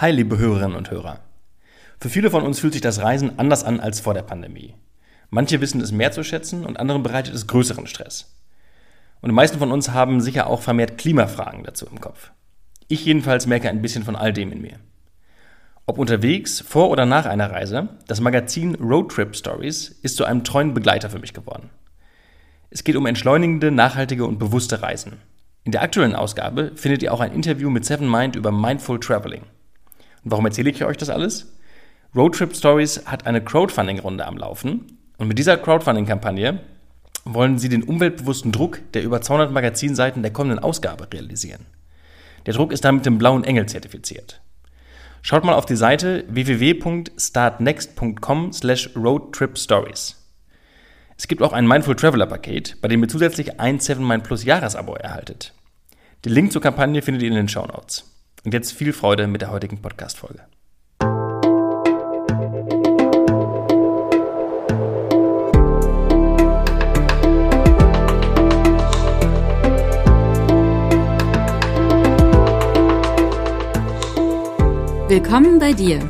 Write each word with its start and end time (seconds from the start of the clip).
Hi, 0.00 0.12
liebe 0.12 0.38
Hörerinnen 0.38 0.76
und 0.76 0.92
Hörer. 0.92 1.18
Für 1.98 2.08
viele 2.08 2.30
von 2.30 2.44
uns 2.44 2.60
fühlt 2.60 2.72
sich 2.72 2.82
das 2.82 3.00
Reisen 3.00 3.36
anders 3.40 3.64
an 3.64 3.80
als 3.80 3.98
vor 3.98 4.14
der 4.14 4.22
Pandemie. 4.22 4.76
Manche 5.28 5.60
wissen 5.60 5.80
es 5.80 5.90
mehr 5.90 6.12
zu 6.12 6.22
schätzen 6.22 6.64
und 6.64 6.78
anderen 6.78 7.02
bereitet 7.02 7.34
es 7.34 7.48
größeren 7.48 7.88
Stress. 7.88 8.32
Und 9.20 9.30
die 9.30 9.34
meisten 9.34 9.58
von 9.58 9.72
uns 9.72 9.90
haben 9.90 10.20
sicher 10.20 10.46
auch 10.46 10.62
vermehrt 10.62 10.98
Klimafragen 10.98 11.64
dazu 11.64 11.84
im 11.90 12.00
Kopf. 12.00 12.30
Ich 12.86 13.04
jedenfalls 13.06 13.48
merke 13.48 13.68
ein 13.68 13.82
bisschen 13.82 14.04
von 14.04 14.14
all 14.14 14.32
dem 14.32 14.52
in 14.52 14.62
mir. 14.62 14.78
Ob 15.84 15.98
unterwegs, 15.98 16.60
vor 16.60 16.90
oder 16.90 17.04
nach 17.04 17.26
einer 17.26 17.50
Reise, 17.50 17.88
das 18.06 18.20
Magazin 18.20 18.76
Roadtrip 18.76 19.34
Stories 19.34 19.98
ist 20.02 20.14
zu 20.14 20.24
einem 20.24 20.44
treuen 20.44 20.74
Begleiter 20.74 21.10
für 21.10 21.18
mich 21.18 21.34
geworden. 21.34 21.70
Es 22.70 22.84
geht 22.84 22.94
um 22.94 23.06
entschleunigende, 23.06 23.72
nachhaltige 23.72 24.26
und 24.26 24.38
bewusste 24.38 24.80
Reisen. 24.80 25.14
In 25.64 25.72
der 25.72 25.82
aktuellen 25.82 26.14
Ausgabe 26.14 26.70
findet 26.76 27.02
ihr 27.02 27.12
auch 27.12 27.18
ein 27.20 27.32
Interview 27.32 27.68
mit 27.68 27.84
Seven 27.84 28.08
Mind 28.08 28.36
über 28.36 28.52
Mindful 28.52 29.00
Traveling. 29.00 29.42
Und 30.24 30.30
warum 30.30 30.46
erzähle 30.46 30.70
ich 30.70 30.84
euch 30.84 30.96
das 30.96 31.10
alles? 31.10 31.52
Roadtrip 32.14 32.56
Stories 32.56 33.06
hat 33.06 33.26
eine 33.26 33.42
Crowdfunding-Runde 33.42 34.26
am 34.26 34.36
Laufen. 34.36 34.98
Und 35.18 35.28
mit 35.28 35.38
dieser 35.38 35.56
Crowdfunding-Kampagne 35.56 36.60
wollen 37.24 37.58
sie 37.58 37.68
den 37.68 37.82
umweltbewussten 37.82 38.52
Druck 38.52 38.80
der 38.94 39.02
über 39.02 39.20
200 39.20 39.52
Magazinseiten 39.52 40.22
der 40.22 40.32
kommenden 40.32 40.60
Ausgabe 40.60 41.12
realisieren. 41.12 41.66
Der 42.46 42.54
Druck 42.54 42.72
ist 42.72 42.84
damit 42.84 43.04
dem 43.04 43.18
blauen 43.18 43.42
Engel 43.44 43.66
zertifiziert. 43.66 44.40
Schaut 45.20 45.44
mal 45.44 45.54
auf 45.54 45.66
die 45.66 45.76
Seite 45.76 46.24
www.startnext.com 46.28 48.52
slash 48.52 48.90
roadtripstories. 48.96 50.14
Es 51.16 51.26
gibt 51.26 51.42
auch 51.42 51.52
ein 51.52 51.66
Mindful 51.66 51.96
Traveler 51.96 52.26
Paket, 52.26 52.80
bei 52.80 52.86
dem 52.88 53.02
ihr 53.02 53.08
zusätzlich 53.08 53.60
ein 53.60 53.80
7 53.80 54.06
Mind 54.06 54.24
Plus 54.24 54.44
Jahresabo 54.44 54.94
erhaltet. 54.94 55.52
Den 56.24 56.32
Link 56.32 56.52
zur 56.52 56.62
Kampagne 56.62 57.02
findet 57.02 57.22
ihr 57.22 57.28
in 57.28 57.34
den 57.34 57.48
Show 57.48 57.66
Notes. 57.66 58.17
Und 58.48 58.54
jetzt 58.54 58.72
viel 58.72 58.94
Freude 58.94 59.26
mit 59.26 59.42
der 59.42 59.50
heutigen 59.50 59.82
Podcast-Folge. 59.82 60.40
Willkommen 75.08 75.58
bei 75.58 75.74
dir, 75.74 76.00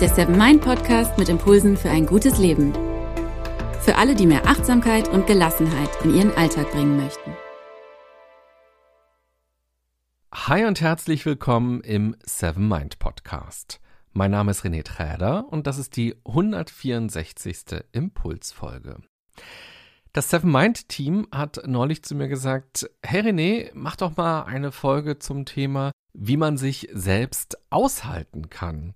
der 0.00 0.08
Seven 0.08 0.38
Mind 0.38 0.62
Podcast 0.62 1.18
mit 1.18 1.28
Impulsen 1.28 1.76
für 1.76 1.90
ein 1.90 2.06
gutes 2.06 2.38
Leben. 2.38 2.72
Für 3.82 3.96
alle, 3.96 4.14
die 4.14 4.24
mehr 4.24 4.46
Achtsamkeit 4.46 5.06
und 5.08 5.26
Gelassenheit 5.26 5.90
in 6.02 6.14
ihren 6.14 6.34
Alltag 6.34 6.70
bringen 6.70 6.96
möchten. 6.96 7.36
Hi 10.48 10.64
und 10.64 10.80
herzlich 10.80 11.26
willkommen 11.26 11.82
im 11.82 12.16
Seven 12.24 12.68
Mind 12.68 12.98
Podcast. 12.98 13.82
Mein 14.14 14.30
Name 14.30 14.50
ist 14.50 14.64
René 14.64 14.82
Träder 14.82 15.44
und 15.50 15.66
das 15.66 15.76
ist 15.76 15.94
die 15.94 16.16
164. 16.24 17.84
Impulsfolge. 17.92 18.96
Das 20.14 20.30
Seven 20.30 20.50
Mind 20.50 20.88
Team 20.88 21.26
hat 21.30 21.60
neulich 21.66 22.02
zu 22.02 22.14
mir 22.14 22.28
gesagt, 22.28 22.88
hey 23.02 23.20
René, 23.20 23.72
mach 23.74 23.96
doch 23.96 24.16
mal 24.16 24.44
eine 24.44 24.72
Folge 24.72 25.18
zum 25.18 25.44
Thema, 25.44 25.92
wie 26.14 26.38
man 26.38 26.56
sich 26.56 26.88
selbst 26.94 27.58
aushalten 27.68 28.48
kann. 28.48 28.94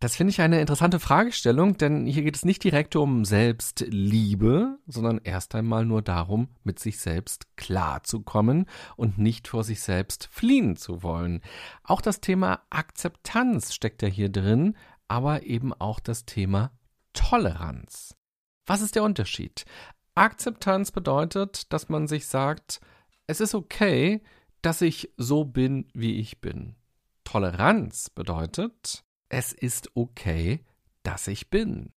Das 0.00 0.16
finde 0.16 0.30
ich 0.30 0.40
eine 0.40 0.62
interessante 0.62 0.98
Fragestellung, 0.98 1.76
denn 1.76 2.06
hier 2.06 2.22
geht 2.22 2.34
es 2.34 2.46
nicht 2.46 2.64
direkt 2.64 2.96
um 2.96 3.26
Selbstliebe, 3.26 4.78
sondern 4.86 5.20
erst 5.22 5.54
einmal 5.54 5.84
nur 5.84 6.00
darum, 6.00 6.48
mit 6.64 6.78
sich 6.78 6.98
selbst 6.98 7.54
klarzukommen 7.58 8.64
und 8.96 9.18
nicht 9.18 9.46
vor 9.46 9.62
sich 9.62 9.82
selbst 9.82 10.26
fliehen 10.32 10.76
zu 10.76 11.02
wollen. 11.02 11.42
Auch 11.84 12.00
das 12.00 12.22
Thema 12.22 12.62
Akzeptanz 12.70 13.74
steckt 13.74 14.00
ja 14.00 14.08
hier 14.08 14.30
drin, 14.30 14.74
aber 15.06 15.42
eben 15.42 15.74
auch 15.74 16.00
das 16.00 16.24
Thema 16.24 16.72
Toleranz. 17.12 18.16
Was 18.64 18.80
ist 18.80 18.94
der 18.94 19.02
Unterschied? 19.02 19.66
Akzeptanz 20.14 20.92
bedeutet, 20.92 21.70
dass 21.74 21.90
man 21.90 22.08
sich 22.08 22.26
sagt, 22.26 22.80
es 23.26 23.42
ist 23.42 23.54
okay, 23.54 24.22
dass 24.62 24.80
ich 24.80 25.12
so 25.18 25.44
bin, 25.44 25.90
wie 25.92 26.20
ich 26.20 26.40
bin. 26.40 26.76
Toleranz 27.24 28.08
bedeutet, 28.08 29.04
es 29.30 29.52
ist 29.52 29.96
okay, 29.96 30.62
dass 31.02 31.26
ich 31.26 31.48
bin. 31.48 31.92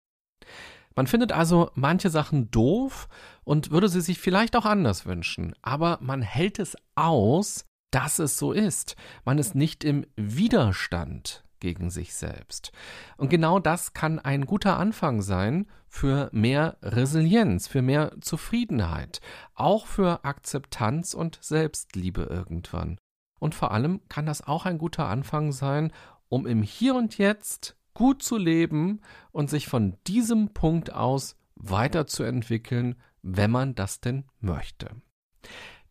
Man 0.95 1.07
findet 1.07 1.33
also 1.33 1.71
manche 1.75 2.11
Sachen 2.11 2.51
doof 2.51 3.09
und 3.45 3.71
würde 3.71 3.89
sie 3.89 4.01
sich 4.01 4.21
vielleicht 4.21 4.55
auch 4.55 4.67
anders 4.67 5.07
wünschen, 5.07 5.55
aber 5.63 5.99
man 6.01 6.23
hält 6.23 6.59
es 6.59 6.77
aus, 6.95 7.65
dass 7.91 8.19
es 8.19 8.39
so 8.39 8.53
ist. 8.53 8.97
Man 9.25 9.39
ist 9.39 9.55
nicht 9.55 9.85
im 9.85 10.07
Widerstand 10.17 11.45
gegen 11.61 11.91
sich 11.91 12.15
selbst. 12.15 12.73
Und 13.17 13.31
genau 13.31 13.59
das 13.59 13.95
kann 13.95 14.19
ein 14.19 14.47
guter 14.47 14.79
Anfang 14.79 15.23
sein 15.23 15.67
für 15.89 16.29
mehr 16.33 16.77
Resilienz, 16.83 17.69
für 17.69 17.83
mehr 17.83 18.13
Zufriedenheit, 18.21 19.21
auch 19.55 19.87
für 19.87 20.25
Akzeptanz 20.25 21.15
und 21.15 21.39
Selbstliebe 21.41 22.23
irgendwann. 22.23 22.99
Und 23.39 23.55
vor 23.55 23.71
allem 23.73 24.01
kann 24.09 24.27
das 24.27 24.47
auch 24.47 24.67
ein 24.67 24.79
guter 24.79 25.07
Anfang 25.07 25.53
sein, 25.53 25.93
um 26.33 26.47
im 26.47 26.63
Hier 26.63 26.95
und 26.95 27.19
Jetzt 27.19 27.77
gut 27.93 28.23
zu 28.23 28.39
leben 28.39 29.03
und 29.33 29.51
sich 29.51 29.67
von 29.67 29.99
diesem 30.07 30.55
Punkt 30.55 30.91
aus 30.91 31.37
weiterzuentwickeln, 31.57 32.95
wenn 33.21 33.51
man 33.51 33.75
das 33.75 34.01
denn 34.01 34.25
möchte. 34.41 34.89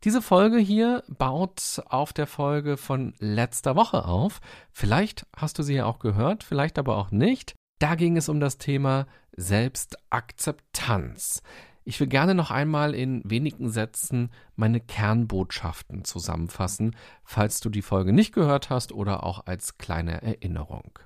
Diese 0.03 0.23
Folge 0.23 0.57
hier 0.57 1.03
baut 1.07 1.83
auf 1.85 2.11
der 2.11 2.25
Folge 2.25 2.77
von 2.77 3.13
letzter 3.19 3.75
Woche 3.75 4.05
auf. 4.05 4.41
Vielleicht 4.71 5.27
hast 5.37 5.59
du 5.59 5.63
sie 5.63 5.75
ja 5.75 5.85
auch 5.85 5.99
gehört, 5.99 6.43
vielleicht 6.43 6.79
aber 6.79 6.97
auch 6.97 7.11
nicht. 7.11 7.53
Da 7.77 7.93
ging 7.93 8.17
es 8.17 8.27
um 8.27 8.39
das 8.39 8.57
Thema 8.57 9.05
Selbstakzeptanz. 9.33 11.43
Ich 11.83 11.99
will 11.99 12.07
gerne 12.07 12.35
noch 12.35 12.51
einmal 12.51 12.93
in 12.93 13.21
wenigen 13.25 13.69
Sätzen 13.69 14.31
meine 14.55 14.79
Kernbotschaften 14.79 16.03
zusammenfassen, 16.03 16.95
falls 17.23 17.59
du 17.59 17.69
die 17.69 17.81
Folge 17.81 18.13
nicht 18.13 18.33
gehört 18.33 18.69
hast 18.69 18.91
oder 18.91 19.23
auch 19.23 19.45
als 19.47 19.77
kleine 19.77 20.21
Erinnerung. 20.21 20.99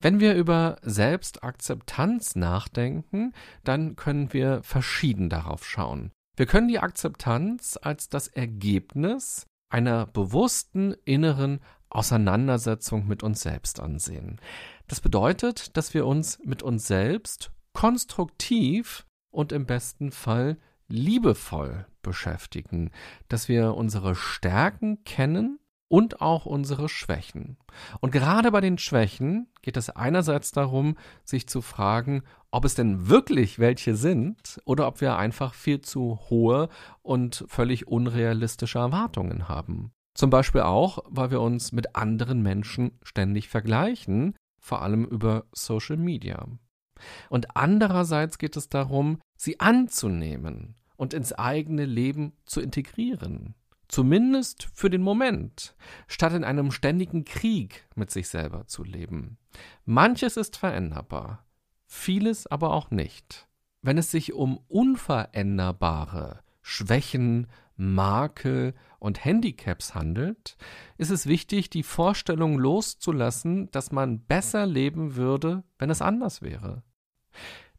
Wenn 0.00 0.20
wir 0.20 0.34
über 0.34 0.76
Selbstakzeptanz 0.82 2.34
nachdenken, 2.34 3.32
dann 3.64 3.96
können 3.96 4.32
wir 4.32 4.62
verschieden 4.62 5.30
darauf 5.30 5.64
schauen. 5.64 6.10
Wir 6.36 6.46
können 6.46 6.68
die 6.68 6.80
Akzeptanz 6.80 7.78
als 7.80 8.08
das 8.08 8.26
Ergebnis 8.26 9.46
einer 9.70 10.06
bewussten 10.06 10.94
inneren 11.04 11.60
Auseinandersetzung 11.88 13.06
mit 13.06 13.22
uns 13.22 13.42
selbst 13.42 13.80
ansehen. 13.80 14.40
Das 14.88 15.00
bedeutet, 15.00 15.76
dass 15.76 15.94
wir 15.94 16.06
uns 16.06 16.38
mit 16.44 16.62
uns 16.62 16.86
selbst 16.86 17.52
konstruktiv 17.72 19.06
und 19.32 19.50
im 19.50 19.66
besten 19.66 20.12
Fall 20.12 20.58
liebevoll 20.88 21.86
beschäftigen, 22.02 22.90
dass 23.28 23.48
wir 23.48 23.74
unsere 23.74 24.14
Stärken 24.14 25.02
kennen 25.04 25.58
und 25.88 26.22
auch 26.22 26.46
unsere 26.46 26.88
Schwächen. 26.88 27.58
Und 28.00 28.12
gerade 28.12 28.50
bei 28.50 28.60
den 28.60 28.78
Schwächen 28.78 29.48
geht 29.60 29.76
es 29.76 29.90
einerseits 29.90 30.50
darum, 30.50 30.96
sich 31.24 31.46
zu 31.46 31.60
fragen, 31.60 32.22
ob 32.50 32.64
es 32.64 32.74
denn 32.74 33.08
wirklich 33.08 33.58
welche 33.58 33.94
sind 33.94 34.60
oder 34.64 34.86
ob 34.86 35.00
wir 35.02 35.16
einfach 35.16 35.52
viel 35.52 35.80
zu 35.80 36.18
hohe 36.30 36.70
und 37.02 37.44
völlig 37.48 37.88
unrealistische 37.88 38.78
Erwartungen 38.78 39.48
haben. 39.48 39.92
Zum 40.14 40.30
Beispiel 40.30 40.62
auch, 40.62 40.98
weil 41.08 41.30
wir 41.30 41.40
uns 41.40 41.72
mit 41.72 41.96
anderen 41.96 42.42
Menschen 42.42 42.98
ständig 43.02 43.48
vergleichen, 43.48 44.34
vor 44.58 44.80
allem 44.80 45.04
über 45.04 45.44
Social 45.52 45.96
Media. 45.96 46.46
Und 47.28 47.56
andererseits 47.56 48.38
geht 48.38 48.56
es 48.56 48.68
darum, 48.68 49.20
sie 49.36 49.60
anzunehmen 49.60 50.76
und 50.96 51.14
ins 51.14 51.32
eigene 51.32 51.84
Leben 51.84 52.32
zu 52.44 52.60
integrieren. 52.60 53.54
Zumindest 53.88 54.68
für 54.72 54.88
den 54.88 55.02
Moment, 55.02 55.74
statt 56.06 56.32
in 56.32 56.44
einem 56.44 56.70
ständigen 56.70 57.24
Krieg 57.24 57.86
mit 57.94 58.10
sich 58.10 58.28
selber 58.28 58.66
zu 58.66 58.84
leben. 58.84 59.36
Manches 59.84 60.38
ist 60.38 60.56
veränderbar, 60.56 61.44
vieles 61.86 62.46
aber 62.46 62.72
auch 62.72 62.90
nicht. 62.90 63.48
Wenn 63.82 63.98
es 63.98 64.10
sich 64.10 64.32
um 64.32 64.58
unveränderbare 64.68 66.40
Schwächen, 66.62 67.48
Makel 67.76 68.74
und 68.98 69.24
Handicaps 69.24 69.94
handelt, 69.94 70.56
ist 70.96 71.10
es 71.10 71.26
wichtig, 71.26 71.68
die 71.68 71.82
Vorstellung 71.82 72.58
loszulassen, 72.58 73.70
dass 73.72 73.92
man 73.92 74.20
besser 74.20 74.66
leben 74.66 75.16
würde, 75.16 75.64
wenn 75.78 75.90
es 75.90 76.00
anders 76.00 76.40
wäre. 76.42 76.82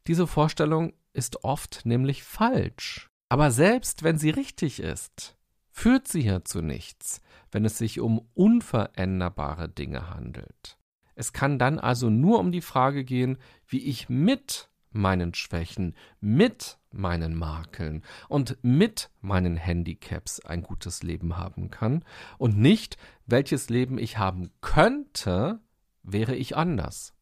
Diese 0.06 0.26
Vorstellung 0.26 0.92
ist 1.12 1.44
oft 1.44 1.86
nämlich 1.86 2.22
falsch. 2.22 3.08
Aber 3.28 3.50
selbst 3.50 4.02
wenn 4.02 4.18
sie 4.18 4.30
richtig 4.30 4.80
ist, 4.80 5.36
führt 5.70 6.06
sie 6.08 6.22
ja 6.22 6.44
zu 6.44 6.60
nichts, 6.60 7.20
wenn 7.50 7.64
es 7.64 7.78
sich 7.78 8.00
um 8.00 8.28
unveränderbare 8.34 9.68
Dinge 9.68 10.10
handelt. 10.10 10.78
Es 11.14 11.32
kann 11.32 11.58
dann 11.58 11.78
also 11.78 12.10
nur 12.10 12.38
um 12.38 12.52
die 12.52 12.60
Frage 12.60 13.04
gehen, 13.04 13.38
wie 13.66 13.84
ich 13.84 14.08
mit 14.08 14.68
meinen 14.90 15.34
Schwächen, 15.34 15.96
mit 16.20 16.78
meinen 16.92 17.34
Makeln 17.34 18.04
und 18.28 18.56
mit 18.62 19.10
meinen 19.20 19.56
Handicaps 19.56 20.40
ein 20.40 20.62
gutes 20.62 21.02
Leben 21.02 21.36
haben 21.36 21.70
kann 21.70 22.04
und 22.38 22.56
nicht, 22.56 22.96
welches 23.26 23.68
Leben 23.68 23.98
ich 23.98 24.18
haben 24.18 24.50
könnte, 24.60 25.60
wäre 26.02 26.36
ich 26.36 26.56
anders. 26.56 27.14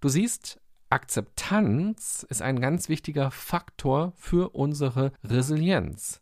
Du 0.00 0.08
siehst, 0.08 0.60
Akzeptanz 0.88 2.24
ist 2.28 2.42
ein 2.42 2.60
ganz 2.60 2.88
wichtiger 2.88 3.30
Faktor 3.30 4.12
für 4.16 4.54
unsere 4.54 5.12
Resilienz. 5.24 6.20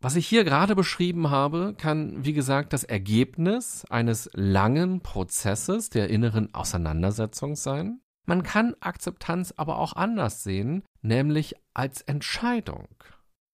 Was 0.00 0.16
ich 0.16 0.26
hier 0.26 0.44
gerade 0.44 0.74
beschrieben 0.74 1.30
habe, 1.30 1.74
kann, 1.78 2.24
wie 2.24 2.32
gesagt, 2.32 2.72
das 2.72 2.84
Ergebnis 2.84 3.86
eines 3.88 4.28
langen 4.34 5.00
Prozesses 5.00 5.90
der 5.90 6.10
inneren 6.10 6.52
Auseinandersetzung 6.52 7.56
sein. 7.56 8.00
Man 8.26 8.42
kann 8.42 8.74
Akzeptanz 8.80 9.54
aber 9.56 9.78
auch 9.78 9.94
anders 9.94 10.42
sehen, 10.42 10.82
nämlich 11.02 11.54
als 11.72 12.02
Entscheidung. 12.02 12.88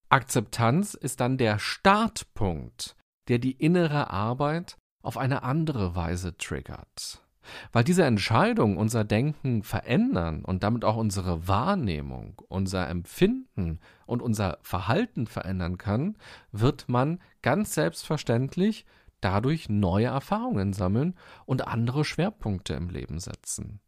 Akzeptanz 0.09 0.95
ist 0.95 1.21
dann 1.21 1.39
der 1.39 1.59
Startpunkt, 1.59 2.97
der 3.29 3.39
die 3.39 3.53
innere 3.53 4.11
Arbeit 4.11 4.77
auf 5.03 5.19
eine 5.19 5.43
andere 5.45 5.95
Weise 5.95 6.37
triggert. 6.37 7.23
Weil 7.73 7.85
diese 7.85 8.05
Entscheidung 8.05 8.77
unser 8.77 9.05
Denken 9.05 9.63
verändern 9.63 10.45
und 10.45 10.63
damit 10.63 10.85
auch 10.85 10.97
unsere 10.97 11.49
Wahrnehmung, 11.49 12.43
unser 12.49 12.89
Empfinden 12.89 13.81
und 14.07 14.23
unser 14.23 14.59
Verhalten 14.63 15.27
verändern 15.27 15.79
kann, 15.79 16.17
wird 16.53 16.89
man 16.89 17.21
ganz 17.43 17.75
selbstverständlich 17.75 18.87
dadurch 19.21 19.69
neue 19.69 20.07
Erfahrungen 20.07 20.73
sammeln 20.73 21.15
und 21.45 21.67
andere 21.67 22.05
Schwerpunkte 22.05 22.75
im 22.75 22.89
Leben 22.89 23.19
setzen. 23.19 23.81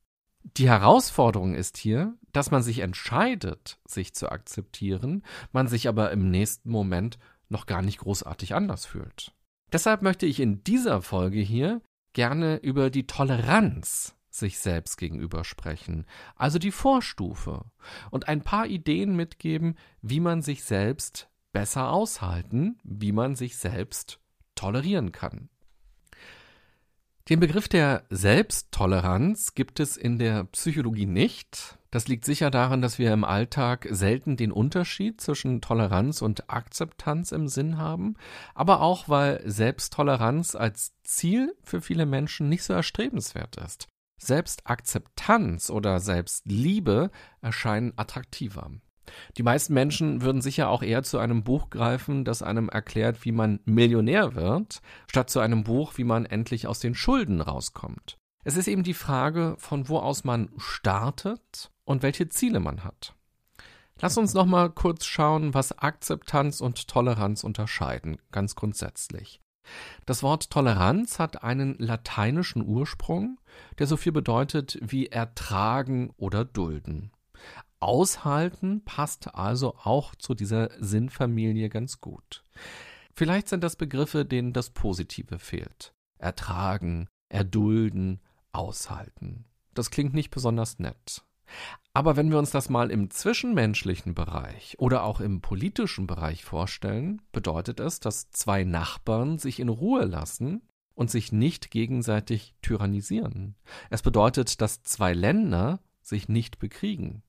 Die 0.56 0.68
Herausforderung 0.68 1.54
ist 1.54 1.76
hier, 1.76 2.14
dass 2.32 2.50
man 2.50 2.62
sich 2.62 2.80
entscheidet, 2.80 3.78
sich 3.86 4.14
zu 4.14 4.30
akzeptieren, 4.30 5.22
man 5.52 5.68
sich 5.68 5.88
aber 5.88 6.10
im 6.10 6.30
nächsten 6.30 6.70
Moment 6.70 7.18
noch 7.48 7.66
gar 7.66 7.82
nicht 7.82 7.98
großartig 7.98 8.54
anders 8.54 8.84
fühlt. 8.84 9.32
Deshalb 9.72 10.02
möchte 10.02 10.26
ich 10.26 10.40
in 10.40 10.64
dieser 10.64 11.00
Folge 11.00 11.40
hier 11.40 11.80
gerne 12.12 12.56
über 12.56 12.90
die 12.90 13.06
Toleranz 13.06 14.14
sich 14.30 14.58
selbst 14.58 14.96
gegenüber 14.96 15.44
sprechen, 15.44 16.06
also 16.36 16.58
die 16.58 16.72
Vorstufe, 16.72 17.64
und 18.10 18.28
ein 18.28 18.42
paar 18.42 18.66
Ideen 18.66 19.14
mitgeben, 19.14 19.76
wie 20.00 20.20
man 20.20 20.40
sich 20.42 20.64
selbst 20.64 21.28
besser 21.52 21.90
aushalten, 21.90 22.78
wie 22.82 23.12
man 23.12 23.36
sich 23.36 23.56
selbst 23.56 24.20
tolerieren 24.54 25.12
kann. 25.12 25.50
Den 27.28 27.38
Begriff 27.38 27.68
der 27.68 28.02
Selbsttoleranz 28.10 29.54
gibt 29.54 29.78
es 29.78 29.96
in 29.96 30.18
der 30.18 30.42
Psychologie 30.44 31.06
nicht. 31.06 31.78
Das 31.92 32.08
liegt 32.08 32.24
sicher 32.24 32.50
daran, 32.50 32.82
dass 32.82 32.98
wir 32.98 33.12
im 33.12 33.22
Alltag 33.22 33.86
selten 33.90 34.36
den 34.36 34.50
Unterschied 34.50 35.20
zwischen 35.20 35.60
Toleranz 35.60 36.20
und 36.20 36.50
Akzeptanz 36.50 37.30
im 37.30 37.46
Sinn 37.46 37.78
haben, 37.78 38.16
aber 38.54 38.80
auch 38.80 39.08
weil 39.08 39.40
Selbsttoleranz 39.48 40.56
als 40.56 40.94
Ziel 41.04 41.54
für 41.62 41.80
viele 41.80 42.06
Menschen 42.06 42.48
nicht 42.48 42.64
so 42.64 42.72
erstrebenswert 42.72 43.56
ist. 43.56 43.86
Selbstakzeptanz 44.20 45.70
oder 45.70 46.00
Selbstliebe 46.00 47.10
erscheinen 47.40 47.92
attraktiver. 47.96 48.70
Die 49.36 49.42
meisten 49.42 49.74
Menschen 49.74 50.22
würden 50.22 50.42
sicher 50.42 50.68
auch 50.68 50.82
eher 50.82 51.02
zu 51.02 51.18
einem 51.18 51.42
Buch 51.42 51.70
greifen, 51.70 52.24
das 52.24 52.42
einem 52.42 52.68
erklärt, 52.68 53.24
wie 53.24 53.32
man 53.32 53.60
Millionär 53.64 54.34
wird, 54.34 54.80
statt 55.08 55.30
zu 55.30 55.40
einem 55.40 55.64
Buch, 55.64 55.94
wie 55.96 56.04
man 56.04 56.24
endlich 56.24 56.66
aus 56.66 56.80
den 56.80 56.94
Schulden 56.94 57.40
rauskommt. 57.40 58.18
Es 58.44 58.56
ist 58.56 58.68
eben 58.68 58.82
die 58.82 58.94
Frage, 58.94 59.56
von 59.58 59.88
wo 59.88 59.98
aus 59.98 60.24
man 60.24 60.50
startet 60.56 61.70
und 61.84 62.02
welche 62.02 62.28
Ziele 62.28 62.60
man 62.60 62.84
hat. 62.84 63.14
Lass 64.00 64.18
uns 64.18 64.34
noch 64.34 64.46
mal 64.46 64.70
kurz 64.70 65.04
schauen, 65.04 65.54
was 65.54 65.78
Akzeptanz 65.78 66.60
und 66.60 66.88
Toleranz 66.88 67.44
unterscheiden, 67.44 68.18
ganz 68.32 68.56
grundsätzlich. 68.56 69.40
Das 70.06 70.24
Wort 70.24 70.50
Toleranz 70.50 71.20
hat 71.20 71.44
einen 71.44 71.76
lateinischen 71.78 72.66
Ursprung, 72.66 73.38
der 73.78 73.86
so 73.86 73.96
viel 73.96 74.10
bedeutet 74.10 74.78
wie 74.82 75.06
ertragen 75.06 76.10
oder 76.16 76.44
dulden. 76.44 77.12
Aushalten 77.82 78.84
passt 78.84 79.34
also 79.34 79.74
auch 79.82 80.14
zu 80.14 80.34
dieser 80.34 80.70
Sinnfamilie 80.78 81.68
ganz 81.68 82.00
gut. 82.00 82.44
Vielleicht 83.14 83.48
sind 83.48 83.62
das 83.62 83.76
Begriffe, 83.76 84.24
denen 84.24 84.52
das 84.52 84.70
Positive 84.70 85.38
fehlt. 85.38 85.92
Ertragen, 86.18 87.08
erdulden, 87.28 88.20
aushalten. 88.52 89.44
Das 89.74 89.90
klingt 89.90 90.14
nicht 90.14 90.30
besonders 90.30 90.78
nett. 90.78 91.24
Aber 91.92 92.16
wenn 92.16 92.30
wir 92.30 92.38
uns 92.38 92.50
das 92.50 92.70
mal 92.70 92.90
im 92.90 93.10
zwischenmenschlichen 93.10 94.14
Bereich 94.14 94.76
oder 94.78 95.04
auch 95.04 95.20
im 95.20 95.40
politischen 95.40 96.06
Bereich 96.06 96.44
vorstellen, 96.44 97.20
bedeutet 97.32 97.80
es, 97.80 98.00
dass 98.00 98.30
zwei 98.30 98.64
Nachbarn 98.64 99.38
sich 99.38 99.60
in 99.60 99.68
Ruhe 99.68 100.04
lassen 100.04 100.62
und 100.94 101.10
sich 101.10 101.32
nicht 101.32 101.70
gegenseitig 101.70 102.54
tyrannisieren. 102.62 103.56
Es 103.90 104.02
bedeutet, 104.02 104.60
dass 104.60 104.82
zwei 104.82 105.12
Länder 105.12 105.80
sich 106.00 106.28
nicht 106.28 106.58
bekriegen. 106.58 107.22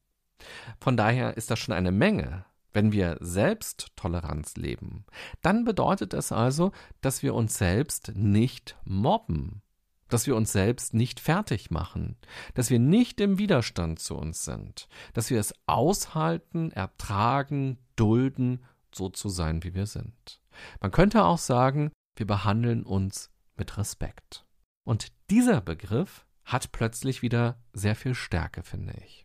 Von 0.80 0.98
daher 0.98 1.38
ist 1.38 1.52
das 1.52 1.60
schon 1.60 1.74
eine 1.74 1.92
Menge. 1.92 2.46
Wenn 2.72 2.92
wir 2.92 3.18
Selbsttoleranz 3.20 4.56
leben, 4.56 5.06
dann 5.42 5.64
bedeutet 5.64 6.14
es 6.14 6.32
also, 6.32 6.72
dass 7.02 7.22
wir 7.22 7.36
uns 7.36 7.58
selbst 7.58 8.14
nicht 8.16 8.78
mobben, 8.84 9.62
dass 10.10 10.26
wir 10.26 10.36
uns 10.36 10.52
selbst 10.52 10.94
nicht 10.94 11.20
fertig 11.20 11.70
machen, 11.70 12.18
dass 12.56 12.72
wir 12.72 12.80
nicht 12.80 13.22
im 13.22 13.38
Widerstand 13.38 14.00
zu 14.00 14.16
uns 14.16 14.44
sind, 14.44 14.88
dass 15.14 15.30
wir 15.30 15.40
es 15.40 15.54
aushalten, 15.68 16.72
ertragen, 16.72 17.78
dulden, 17.96 18.64
so 18.94 19.10
zu 19.10 19.30
sein, 19.30 19.64
wie 19.64 19.76
wir 19.76 19.86
sind. 19.86 20.42
Man 20.82 20.92
könnte 20.92 21.24
auch 21.24 21.38
sagen, 21.38 21.92
wir 22.16 22.28
behandeln 22.28 22.84
uns 22.84 23.32
mit 23.56 23.78
Respekt. 23.78 24.46
Und 24.84 25.08
dieser 25.30 25.62
Begriff 25.62 26.26
hat 26.46 26.72
plötzlich 26.72 27.22
wieder 27.22 27.62
sehr 27.72 27.96
viel 27.96 28.16
Stärke, 28.16 28.64
finde 28.64 28.94
ich. 29.04 29.23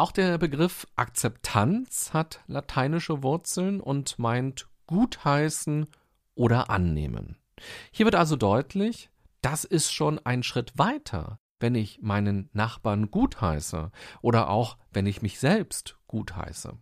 Auch 0.00 0.12
der 0.12 0.38
Begriff 0.38 0.86
Akzeptanz 0.96 2.14
hat 2.14 2.40
lateinische 2.46 3.22
Wurzeln 3.22 3.82
und 3.82 4.18
meint 4.18 4.66
gutheißen 4.86 5.88
oder 6.34 6.70
annehmen. 6.70 7.36
Hier 7.90 8.06
wird 8.06 8.14
also 8.14 8.36
deutlich, 8.36 9.10
das 9.42 9.64
ist 9.64 9.92
schon 9.92 10.18
ein 10.18 10.42
Schritt 10.42 10.78
weiter, 10.78 11.38
wenn 11.58 11.74
ich 11.74 12.00
meinen 12.00 12.48
Nachbarn 12.54 13.10
gutheiße 13.10 13.90
oder 14.22 14.48
auch 14.48 14.78
wenn 14.90 15.04
ich 15.04 15.20
mich 15.20 15.38
selbst 15.38 15.98
gutheiße. 16.06 16.78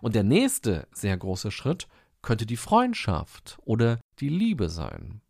Und 0.00 0.16
der 0.16 0.24
nächste 0.24 0.88
sehr 0.90 1.16
große 1.16 1.52
Schritt 1.52 1.86
könnte 2.20 2.46
die 2.46 2.56
Freundschaft 2.56 3.60
oder 3.62 4.00
die 4.18 4.28
Liebe 4.28 4.70
sein. 4.70 5.20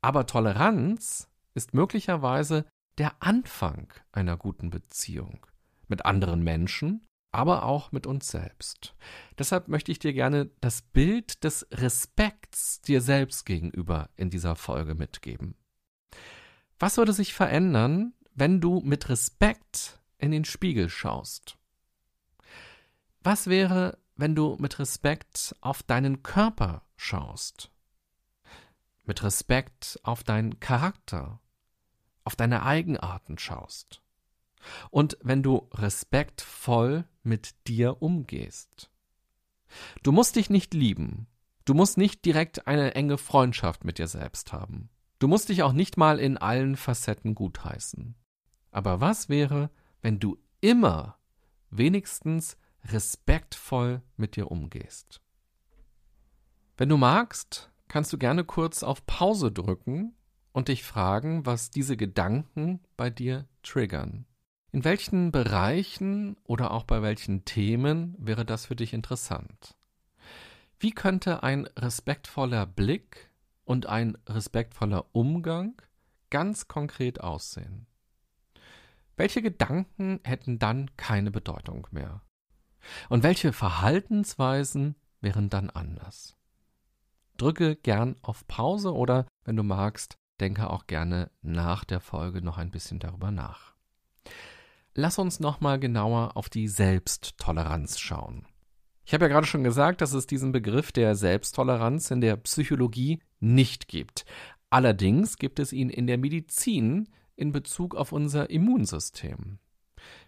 Aber 0.00 0.24
Toleranz 0.24 1.28
ist 1.52 1.74
möglicherweise 1.74 2.64
der 2.96 3.12
Anfang 3.20 3.92
einer 4.12 4.38
guten 4.38 4.70
Beziehung 4.70 5.46
mit 5.88 6.04
anderen 6.04 6.42
Menschen, 6.42 7.06
aber 7.32 7.64
auch 7.64 7.92
mit 7.92 8.06
uns 8.06 8.28
selbst. 8.28 8.94
Deshalb 9.38 9.68
möchte 9.68 9.92
ich 9.92 9.98
dir 9.98 10.12
gerne 10.12 10.50
das 10.60 10.82
Bild 10.82 11.44
des 11.44 11.66
Respekts 11.72 12.80
dir 12.80 13.00
selbst 13.00 13.44
gegenüber 13.44 14.08
in 14.16 14.30
dieser 14.30 14.56
Folge 14.56 14.94
mitgeben. 14.94 15.54
Was 16.78 16.96
würde 16.96 17.12
sich 17.12 17.34
verändern, 17.34 18.14
wenn 18.34 18.60
du 18.60 18.80
mit 18.80 19.08
Respekt 19.08 20.00
in 20.16 20.30
den 20.30 20.44
Spiegel 20.44 20.88
schaust? 20.88 21.58
Was 23.20 23.48
wäre, 23.48 23.98
wenn 24.16 24.34
du 24.34 24.56
mit 24.60 24.78
Respekt 24.78 25.54
auf 25.60 25.82
deinen 25.82 26.22
Körper 26.22 26.82
schaust? 26.96 27.70
Mit 29.04 29.22
Respekt 29.22 29.98
auf 30.02 30.22
deinen 30.22 30.60
Charakter, 30.60 31.40
auf 32.24 32.36
deine 32.36 32.62
Eigenarten 32.62 33.38
schaust? 33.38 34.02
Und 34.90 35.18
wenn 35.22 35.42
du 35.42 35.68
respektvoll 35.72 37.04
mit 37.22 37.54
dir 37.66 38.02
umgehst. 38.02 38.90
Du 40.02 40.12
musst 40.12 40.36
dich 40.36 40.50
nicht 40.50 40.74
lieben. 40.74 41.26
Du 41.64 41.74
musst 41.74 41.98
nicht 41.98 42.24
direkt 42.24 42.66
eine 42.66 42.94
enge 42.94 43.18
Freundschaft 43.18 43.84
mit 43.84 43.98
dir 43.98 44.08
selbst 44.08 44.52
haben. 44.52 44.88
Du 45.18 45.28
musst 45.28 45.48
dich 45.48 45.62
auch 45.62 45.72
nicht 45.72 45.96
mal 45.96 46.18
in 46.18 46.38
allen 46.38 46.76
Facetten 46.76 47.34
gutheißen. 47.34 48.14
Aber 48.70 49.00
was 49.00 49.28
wäre, 49.28 49.70
wenn 50.00 50.20
du 50.20 50.38
immer 50.60 51.18
wenigstens 51.70 52.56
respektvoll 52.84 54.02
mit 54.16 54.36
dir 54.36 54.50
umgehst? 54.50 55.20
Wenn 56.76 56.88
du 56.88 56.96
magst, 56.96 57.70
kannst 57.88 58.12
du 58.12 58.18
gerne 58.18 58.44
kurz 58.44 58.82
auf 58.82 59.04
Pause 59.06 59.50
drücken 59.50 60.14
und 60.52 60.68
dich 60.68 60.84
fragen, 60.84 61.44
was 61.44 61.70
diese 61.70 61.96
Gedanken 61.96 62.80
bei 62.96 63.10
dir 63.10 63.48
triggern. 63.62 64.27
In 64.70 64.84
welchen 64.84 65.32
Bereichen 65.32 66.36
oder 66.44 66.72
auch 66.72 66.84
bei 66.84 67.00
welchen 67.00 67.46
Themen 67.46 68.14
wäre 68.18 68.44
das 68.44 68.66
für 68.66 68.76
dich 68.76 68.92
interessant? 68.92 69.76
Wie 70.78 70.90
könnte 70.90 71.42
ein 71.42 71.66
respektvoller 71.76 72.66
Blick 72.66 73.30
und 73.64 73.86
ein 73.86 74.18
respektvoller 74.28 75.06
Umgang 75.12 75.80
ganz 76.28 76.68
konkret 76.68 77.20
aussehen? 77.20 77.86
Welche 79.16 79.40
Gedanken 79.40 80.20
hätten 80.22 80.58
dann 80.58 80.94
keine 80.96 81.30
Bedeutung 81.30 81.88
mehr? 81.90 82.20
Und 83.08 83.22
welche 83.22 83.54
Verhaltensweisen 83.54 84.96
wären 85.20 85.48
dann 85.48 85.70
anders? 85.70 86.36
Drücke 87.38 87.74
gern 87.74 88.16
auf 88.20 88.46
Pause 88.46 88.94
oder, 88.94 89.26
wenn 89.44 89.56
du 89.56 89.62
magst, 89.62 90.18
denke 90.40 90.68
auch 90.68 90.86
gerne 90.86 91.30
nach 91.40 91.84
der 91.84 92.00
Folge 92.00 92.42
noch 92.42 92.58
ein 92.58 92.70
bisschen 92.70 93.00
darüber 93.00 93.30
nach. 93.30 93.77
Lass 95.00 95.20
uns 95.20 95.38
nochmal 95.38 95.78
genauer 95.78 96.36
auf 96.36 96.48
die 96.48 96.66
Selbsttoleranz 96.66 98.00
schauen. 98.00 98.46
Ich 99.04 99.14
habe 99.14 99.26
ja 99.26 99.28
gerade 99.28 99.46
schon 99.46 99.62
gesagt, 99.62 100.00
dass 100.00 100.12
es 100.12 100.26
diesen 100.26 100.50
Begriff 100.50 100.90
der 100.90 101.14
Selbsttoleranz 101.14 102.10
in 102.10 102.20
der 102.20 102.34
Psychologie 102.34 103.20
nicht 103.38 103.86
gibt. 103.86 104.24
Allerdings 104.70 105.36
gibt 105.38 105.60
es 105.60 105.72
ihn 105.72 105.88
in 105.88 106.08
der 106.08 106.18
Medizin 106.18 107.08
in 107.36 107.52
Bezug 107.52 107.94
auf 107.94 108.10
unser 108.10 108.50
Immunsystem. 108.50 109.60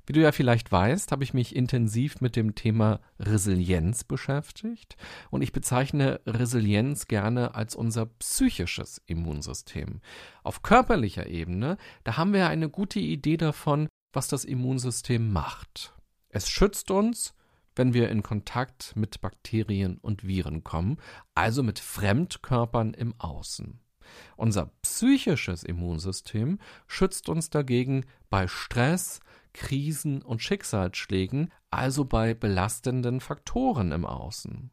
Wie 0.07 0.13
du 0.13 0.21
ja 0.21 0.31
vielleicht 0.31 0.71
weißt, 0.71 1.11
habe 1.11 1.25
ich 1.25 1.35
mich 1.35 1.57
intensiv 1.57 2.21
mit 2.21 2.37
dem 2.37 2.55
Thema 2.55 3.01
Resilienz 3.19 4.05
beschäftigt 4.05 4.97
und 5.31 5.43
ich 5.43 5.51
bezeichne 5.51 6.21
Resilienz 6.27 7.09
gerne 7.09 7.57
als 7.57 7.75
unser 7.75 8.07
psychisches 8.07 9.03
Immunsystem. 9.07 10.01
Auf 10.45 10.63
körperlicher 10.63 11.27
Ebene, 11.27 11.77
da 12.05 12.17
haben 12.17 12.33
wir 12.33 12.49
eine 12.49 12.69
gute 12.69 13.01
Idee 13.01 13.37
davon, 13.37 13.89
was 14.13 14.29
das 14.29 14.45
Immunsystem 14.45 15.33
macht. 15.33 15.95
Es 16.29 16.49
schützt 16.49 16.91
uns, 16.91 17.35
wenn 17.77 17.95
wir 17.95 18.09
in 18.09 18.23
Kontakt 18.23 18.95
mit 18.97 19.21
Bakterien 19.21 19.99
und 19.99 20.27
Viren 20.27 20.65
kommen, 20.65 20.99
also 21.35 21.63
mit 21.63 21.79
Fremdkörpern 21.79 22.95
im 22.95 23.15
Außen. 23.19 23.81
Unser 24.37 24.73
psychisches 24.83 25.63
Immunsystem 25.63 26.59
schützt 26.87 27.29
uns 27.29 27.51
dagegen 27.51 28.07
bei 28.29 28.49
Stress, 28.49 29.21
Krisen 29.53 30.23
und 30.23 30.43
Schicksalsschlägen, 30.43 31.53
also 31.71 32.05
bei 32.05 32.35
belastenden 32.35 33.21
Faktoren 33.21 33.93
im 33.93 34.05
Außen. 34.05 34.71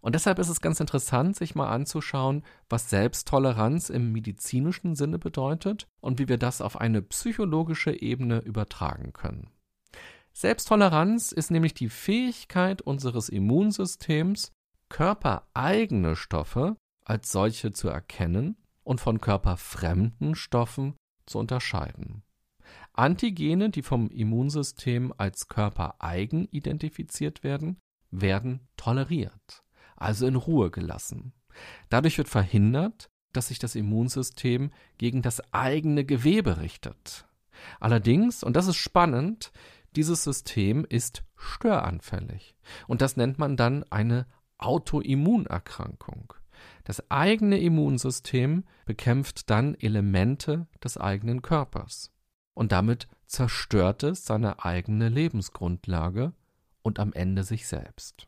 Und 0.00 0.14
deshalb 0.14 0.38
ist 0.38 0.48
es 0.48 0.60
ganz 0.60 0.80
interessant, 0.80 1.36
sich 1.36 1.54
mal 1.54 1.68
anzuschauen, 1.68 2.44
was 2.68 2.90
Selbsttoleranz 2.90 3.90
im 3.90 4.12
medizinischen 4.12 4.94
Sinne 4.96 5.18
bedeutet 5.18 5.86
und 6.00 6.18
wie 6.18 6.28
wir 6.28 6.38
das 6.38 6.60
auf 6.60 6.80
eine 6.80 7.02
psychologische 7.02 7.92
Ebene 7.92 8.40
übertragen 8.40 9.12
können. 9.12 9.50
Selbsttoleranz 10.32 11.32
ist 11.32 11.50
nämlich 11.50 11.74
die 11.74 11.88
Fähigkeit 11.88 12.82
unseres 12.82 13.28
Immunsystems, 13.28 14.52
körpereigene 14.88 16.16
Stoffe 16.16 16.76
als 17.04 17.32
solche 17.32 17.72
zu 17.72 17.88
erkennen 17.88 18.56
und 18.84 19.00
von 19.00 19.20
körperfremden 19.20 20.34
Stoffen 20.34 20.94
zu 21.26 21.38
unterscheiden. 21.38 22.22
Antigene, 22.92 23.70
die 23.70 23.82
vom 23.82 24.10
Immunsystem 24.10 25.12
als 25.16 25.48
körpereigen 25.48 26.48
identifiziert 26.50 27.42
werden, 27.42 27.78
werden 28.10 28.66
toleriert, 28.76 29.62
also 29.96 30.26
in 30.26 30.36
Ruhe 30.36 30.70
gelassen. 30.70 31.32
Dadurch 31.88 32.18
wird 32.18 32.28
verhindert, 32.28 33.10
dass 33.32 33.48
sich 33.48 33.58
das 33.58 33.74
Immunsystem 33.74 34.70
gegen 34.98 35.22
das 35.22 35.52
eigene 35.52 36.04
Gewebe 36.04 36.58
richtet. 36.58 37.26
Allerdings, 37.78 38.42
und 38.42 38.56
das 38.56 38.66
ist 38.66 38.76
spannend, 38.76 39.52
dieses 39.96 40.24
System 40.24 40.84
ist 40.88 41.24
störanfällig. 41.36 42.56
Und 42.86 43.02
das 43.02 43.16
nennt 43.16 43.38
man 43.38 43.56
dann 43.56 43.84
eine 43.90 44.26
Autoimmunerkrankung. 44.58 46.34
Das 46.84 47.10
eigene 47.10 47.58
Immunsystem 47.58 48.64
bekämpft 48.84 49.50
dann 49.50 49.74
Elemente 49.74 50.66
des 50.82 50.96
eigenen 50.96 51.42
Körpers 51.42 52.12
und 52.54 52.72
damit 52.72 53.08
zerstört 53.26 54.02
es 54.02 54.24
seine 54.24 54.64
eigene 54.64 55.08
Lebensgrundlage 55.08 56.32
und 56.82 56.98
am 56.98 57.12
Ende 57.12 57.44
sich 57.44 57.66
selbst. 57.66 58.26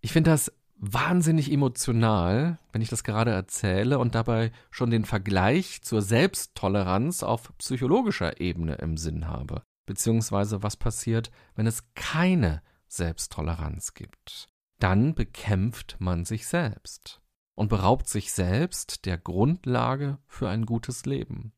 Ich 0.00 0.12
finde 0.12 0.30
das 0.30 0.52
wahnsinnig 0.76 1.52
emotional, 1.52 2.58
wenn 2.72 2.80
ich 2.80 2.88
das 2.88 3.04
gerade 3.04 3.30
erzähle 3.30 3.98
und 3.98 4.14
dabei 4.14 4.50
schon 4.70 4.90
den 4.90 5.04
Vergleich 5.04 5.82
zur 5.82 6.00
Selbsttoleranz 6.00 7.22
auf 7.22 7.56
psychologischer 7.58 8.40
Ebene 8.40 8.76
im 8.76 8.96
Sinn 8.96 9.26
habe, 9.28 9.62
beziehungsweise 9.84 10.62
was 10.62 10.76
passiert, 10.76 11.30
wenn 11.54 11.66
es 11.66 11.92
keine 11.94 12.62
Selbsttoleranz 12.88 13.92
gibt. 13.92 14.48
Dann 14.78 15.14
bekämpft 15.14 15.96
man 15.98 16.24
sich 16.24 16.46
selbst 16.46 17.20
und 17.54 17.68
beraubt 17.68 18.08
sich 18.08 18.32
selbst 18.32 19.04
der 19.04 19.18
Grundlage 19.18 20.18
für 20.26 20.48
ein 20.48 20.64
gutes 20.64 21.04
Leben. 21.04 21.52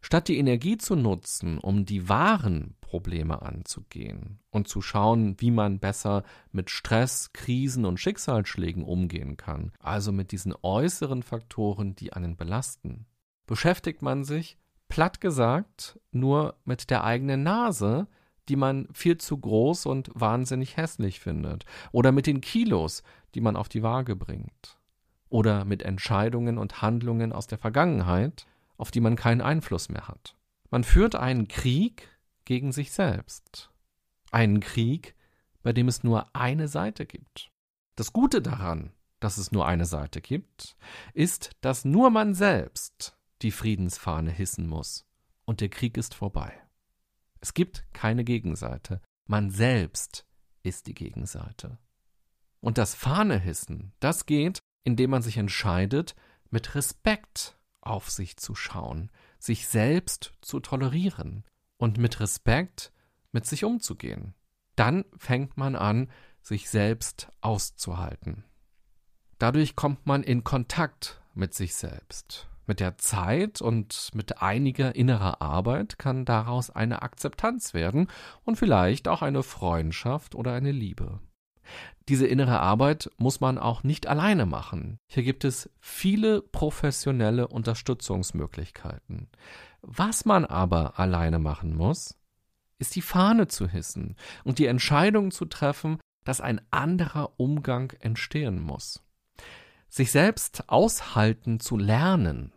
Statt 0.00 0.28
die 0.28 0.38
Energie 0.38 0.78
zu 0.78 0.94
nutzen, 0.94 1.58
um 1.58 1.84
die 1.84 2.08
wahren 2.08 2.76
Probleme 2.80 3.42
anzugehen 3.42 4.38
und 4.50 4.68
zu 4.68 4.80
schauen, 4.80 5.40
wie 5.40 5.50
man 5.50 5.80
besser 5.80 6.22
mit 6.52 6.70
Stress, 6.70 7.32
Krisen 7.32 7.84
und 7.84 7.98
Schicksalsschlägen 7.98 8.84
umgehen 8.84 9.36
kann, 9.36 9.72
also 9.80 10.12
mit 10.12 10.32
diesen 10.32 10.54
äußeren 10.62 11.22
Faktoren, 11.22 11.96
die 11.96 12.12
einen 12.12 12.36
belasten, 12.36 13.06
beschäftigt 13.46 14.02
man 14.02 14.24
sich, 14.24 14.58
platt 14.88 15.20
gesagt, 15.20 15.98
nur 16.12 16.56
mit 16.64 16.90
der 16.90 17.04
eigenen 17.04 17.42
Nase, 17.42 18.06
die 18.48 18.56
man 18.56 18.88
viel 18.92 19.18
zu 19.18 19.38
groß 19.38 19.86
und 19.86 20.10
wahnsinnig 20.14 20.76
hässlich 20.76 21.20
findet, 21.20 21.64
oder 21.90 22.12
mit 22.12 22.26
den 22.26 22.40
Kilos, 22.40 23.02
die 23.34 23.40
man 23.40 23.56
auf 23.56 23.68
die 23.68 23.82
Waage 23.82 24.14
bringt, 24.14 24.78
oder 25.28 25.64
mit 25.64 25.82
Entscheidungen 25.82 26.56
und 26.56 26.82
Handlungen 26.82 27.32
aus 27.32 27.46
der 27.46 27.58
Vergangenheit, 27.58 28.46
auf 28.76 28.90
die 28.90 29.00
man 29.00 29.16
keinen 29.16 29.40
Einfluss 29.40 29.88
mehr 29.88 30.08
hat. 30.08 30.36
Man 30.70 30.84
führt 30.84 31.14
einen 31.14 31.48
Krieg 31.48 32.08
gegen 32.44 32.72
sich 32.72 32.92
selbst. 32.92 33.70
Einen 34.30 34.60
Krieg, 34.60 35.14
bei 35.62 35.72
dem 35.72 35.88
es 35.88 36.04
nur 36.04 36.34
eine 36.34 36.68
Seite 36.68 37.06
gibt. 37.06 37.50
Das 37.94 38.12
Gute 38.12 38.42
daran, 38.42 38.92
dass 39.20 39.38
es 39.38 39.52
nur 39.52 39.66
eine 39.66 39.86
Seite 39.86 40.20
gibt, 40.20 40.76
ist, 41.14 41.50
dass 41.60 41.84
nur 41.84 42.10
man 42.10 42.34
selbst 42.34 43.16
die 43.42 43.50
Friedensfahne 43.50 44.30
hissen 44.30 44.68
muss. 44.68 45.04
Und 45.44 45.60
der 45.60 45.68
Krieg 45.68 45.96
ist 45.96 46.14
vorbei. 46.14 46.52
Es 47.40 47.54
gibt 47.54 47.84
keine 47.92 48.24
Gegenseite. 48.24 49.00
Man 49.26 49.50
selbst 49.50 50.26
ist 50.62 50.86
die 50.86 50.94
Gegenseite. 50.94 51.78
Und 52.60 52.78
das 52.78 52.94
Fahnehissen, 52.94 53.92
das 54.00 54.26
geht, 54.26 54.58
indem 54.84 55.10
man 55.10 55.22
sich 55.22 55.36
entscheidet, 55.36 56.14
mit 56.50 56.74
Respekt 56.74 57.55
auf 57.86 58.10
sich 58.10 58.36
zu 58.36 58.54
schauen, 58.54 59.10
sich 59.38 59.68
selbst 59.68 60.32
zu 60.40 60.60
tolerieren 60.60 61.44
und 61.76 61.98
mit 61.98 62.20
Respekt 62.20 62.92
mit 63.32 63.46
sich 63.46 63.64
umzugehen. 63.64 64.34
Dann 64.76 65.04
fängt 65.16 65.56
man 65.56 65.76
an, 65.76 66.10
sich 66.42 66.70
selbst 66.70 67.28
auszuhalten. 67.40 68.44
Dadurch 69.38 69.76
kommt 69.76 70.06
man 70.06 70.22
in 70.22 70.44
Kontakt 70.44 71.20
mit 71.34 71.52
sich 71.54 71.74
selbst. 71.74 72.48
Mit 72.66 72.80
der 72.80 72.98
Zeit 72.98 73.60
und 73.60 74.10
mit 74.14 74.42
einiger 74.42 74.96
innerer 74.96 75.40
Arbeit 75.40 75.98
kann 75.98 76.24
daraus 76.24 76.70
eine 76.70 77.02
Akzeptanz 77.02 77.74
werden 77.74 78.08
und 78.44 78.56
vielleicht 78.56 79.06
auch 79.06 79.22
eine 79.22 79.42
Freundschaft 79.42 80.34
oder 80.34 80.52
eine 80.52 80.72
Liebe. 80.72 81.20
Diese 82.08 82.26
innere 82.26 82.60
Arbeit 82.60 83.10
muss 83.18 83.40
man 83.40 83.58
auch 83.58 83.82
nicht 83.82 84.06
alleine 84.06 84.46
machen. 84.46 84.98
Hier 85.08 85.22
gibt 85.22 85.44
es 85.44 85.70
viele 85.80 86.40
professionelle 86.42 87.48
Unterstützungsmöglichkeiten. 87.48 89.28
Was 89.82 90.24
man 90.24 90.44
aber 90.44 90.98
alleine 90.98 91.38
machen 91.38 91.74
muss, 91.74 92.16
ist 92.78 92.94
die 92.94 93.02
Fahne 93.02 93.48
zu 93.48 93.68
hissen 93.68 94.16
und 94.44 94.58
die 94.58 94.66
Entscheidung 94.66 95.30
zu 95.30 95.46
treffen, 95.46 95.98
dass 96.24 96.40
ein 96.40 96.60
anderer 96.70 97.38
Umgang 97.38 97.92
entstehen 98.00 98.60
muss. 98.60 99.02
Sich 99.88 100.10
selbst 100.10 100.68
aushalten 100.68 101.60
zu 101.60 101.78
lernen, 101.78 102.52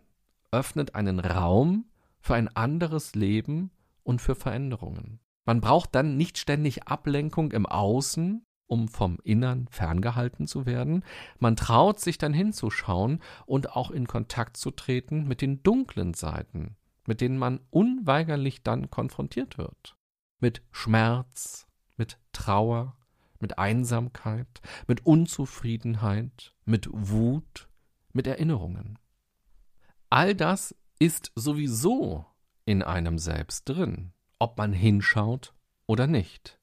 öffnet 0.52 0.96
einen 0.96 1.20
Raum 1.20 1.86
für 2.20 2.36
ein 2.36 2.54
anderes 2.56 3.16
Leben 3.16 3.72
und 4.04 4.22
für 4.22 4.36
Veränderungen. 4.36 5.20
Man 5.46 5.62
braucht 5.62 5.96
dann 5.96 6.18
nicht 6.18 6.38
ständig 6.38 6.88
Ablenkung 6.88 7.52
im 7.52 7.66
Außen, 7.66 8.46
um 8.70 8.88
vom 8.88 9.18
Innern 9.24 9.68
ferngehalten 9.70 10.48
zu 10.48 10.66
werden. 10.66 11.04
Man 11.40 11.56
traut 11.56 12.00
sich 12.00 12.18
dann 12.18 12.34
hinzuschauen 12.34 13.20
und 13.46 13.76
auch 13.76 13.92
in 13.92 14.08
Kontakt 14.08 14.58
zu 14.58 14.72
treten 14.72 15.28
mit 15.28 15.42
den 15.42 15.64
dunklen 15.64 16.14
Seiten, 16.14 16.78
mit 17.06 17.20
denen 17.20 17.38
man 17.38 17.60
unweigerlich 17.72 18.64
dann 18.64 18.90
konfrontiert 18.92 19.58
wird. 19.58 19.98
Mit 20.40 20.62
Schmerz, 20.72 21.68
mit 21.98 22.20
Trauer, 22.32 22.96
mit 23.40 23.58
Einsamkeit, 23.58 24.62
mit 24.88 25.06
Unzufriedenheit, 25.06 26.54
mit 26.66 26.88
Wut, 26.92 27.70
mit 28.14 28.28
Erinnerungen. 28.28 29.00
All 30.10 30.36
das 30.36 30.76
ist 31.00 31.32
sowieso 31.36 32.26
in 32.66 32.84
einem 32.84 33.18
selbst 33.18 33.68
drin, 33.68 34.14
ob 34.38 34.58
man 34.58 34.74
hinschaut 34.74 35.56
oder 35.88 36.06
nicht. 36.06 36.59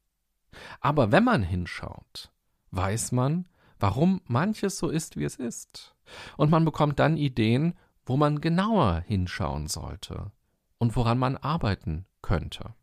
Aber 0.80 1.12
wenn 1.12 1.24
man 1.24 1.42
hinschaut, 1.42 2.32
weiß 2.70 3.12
man, 3.12 3.46
warum 3.78 4.20
manches 4.26 4.78
so 4.78 4.88
ist, 4.88 5.16
wie 5.16 5.24
es 5.24 5.36
ist. 5.36 5.94
Und 6.36 6.50
man 6.50 6.64
bekommt 6.64 6.98
dann 6.98 7.16
Ideen, 7.16 7.74
wo 8.04 8.16
man 8.16 8.40
genauer 8.40 9.00
hinschauen 9.00 9.66
sollte 9.66 10.30
und 10.78 10.94
woran 10.96 11.18
man 11.18 11.36
arbeiten 11.36 12.06
könnte. 12.22 12.74